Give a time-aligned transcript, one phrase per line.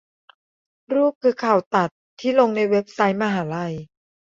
[0.93, 1.89] รูปคือข่าวตัด
[2.19, 3.73] ที่ลงในเว็บไซต์มหาลัย